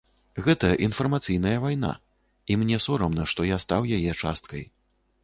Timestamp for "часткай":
4.23-4.65